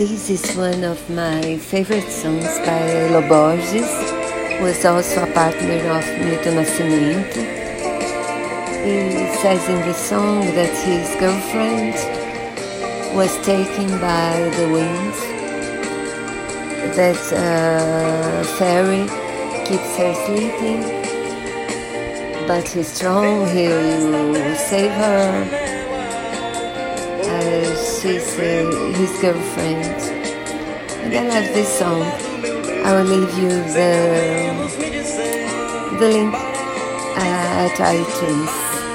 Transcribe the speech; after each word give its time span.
This 0.00 0.30
is 0.30 0.56
one 0.56 0.82
of 0.82 0.98
my 1.10 1.58
favorite 1.58 2.08
songs 2.08 2.58
by 2.64 3.10
Lo 3.10 3.20
Borges, 3.28 3.92
who 4.56 4.64
is 4.64 4.82
also 4.86 5.24
a 5.24 5.32
partner 5.34 5.76
of 5.92 6.06
Milton 6.24 6.54
Nascimento. 6.54 7.42
He 8.82 9.28
says 9.42 9.68
in 9.68 9.80
the 9.86 9.92
song 9.92 10.46
that 10.56 10.74
his 10.88 11.06
girlfriend 11.20 11.96
was 13.14 13.36
taken 13.44 13.88
by 14.00 14.48
the 14.56 14.68
wind, 14.72 15.12
that 16.96 17.20
a 17.36 18.42
fairy 18.56 19.04
keeps 19.66 19.98
her 19.98 20.14
sleeping, 20.24 20.80
but 22.48 22.66
he's 22.66 22.88
strong, 22.88 23.46
he 23.48 23.68
will 23.68 24.56
save 24.56 24.92
her 24.92 25.69
she's 28.00 28.38
uh, 28.38 28.92
his 28.96 29.12
girlfriend. 29.20 29.84
And 31.04 31.14
I 31.14 31.40
love 31.40 31.52
this 31.52 31.68
song. 31.78 32.02
I 32.84 32.94
will 32.94 33.04
leave 33.04 33.38
you 33.38 33.50
the, 33.76 33.92
the 35.98 36.08
link 36.08 36.34
uh, 36.34 37.66
at 37.66 37.76
iTunes. 37.76 38.89